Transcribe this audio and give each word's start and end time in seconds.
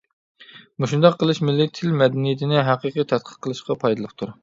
مۇشۇنداق 0.83 1.19
قىلىش 1.25 1.43
مىللىي 1.51 1.71
تىل-مەدەنىيىتىنى 1.81 2.67
ھەقىقىي 2.71 3.11
تەتقىق 3.15 3.43
قىلىشقا 3.47 3.83
پايدىلىقتۇر. 3.87 4.39